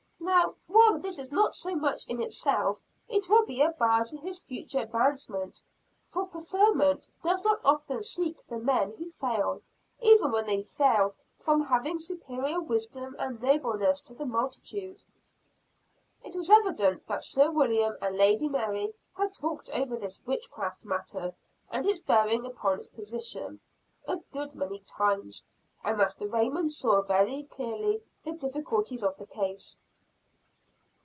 Now, 0.23 0.55
while 0.67 0.97
this 0.99 1.19
is 1.19 1.31
not 1.31 1.55
so 1.55 1.75
much 1.75 2.07
in 2.07 2.21
itself, 2.21 2.81
it 3.09 3.27
will 3.29 3.45
be 3.45 3.61
a 3.61 3.71
bar 3.71 4.05
to 4.05 4.17
his 4.17 4.41
future 4.43 4.79
advancement 4.79 5.61
for 6.07 6.25
preferment 6.25 7.09
does 7.23 7.43
not 7.43 7.59
often 7.65 8.01
seek 8.01 8.45
the 8.47 8.57
men 8.57 8.93
who 8.97 9.09
fail, 9.09 9.61
even 10.01 10.31
when 10.31 10.45
they 10.45 10.63
fail 10.63 11.15
from 11.37 11.63
having 11.65 11.99
superior 11.99 12.61
wisdom 12.61 13.15
and 13.19 13.41
nobleness 13.41 13.99
to 14.01 14.13
the 14.15 14.25
multitude." 14.25 15.03
It 16.23 16.35
was 16.35 16.49
evident 16.49 17.07
that 17.07 17.23
Sir 17.23 17.51
William 17.51 17.97
and 18.01 18.15
Lady 18.15 18.47
Mary 18.47 18.93
had 19.17 19.33
talked 19.33 19.69
over 19.71 19.97
this 19.97 20.21
witchcraft 20.25 20.85
matter, 20.85 21.33
and 21.69 21.85
its 21.85 22.01
bearing 22.01 22.45
upon 22.45 22.77
his 22.77 22.87
position, 22.87 23.59
a 24.07 24.17
good 24.31 24.55
many 24.55 24.79
times. 24.79 25.45
And 25.83 25.97
Master 25.97 26.27
Raymond 26.27 26.71
saw 26.71 27.01
very 27.01 27.43
clearly 27.43 28.01
the 28.23 28.33
difficulties 28.33 29.03
of 29.03 29.17
the 29.17 29.27
case. 29.27 29.79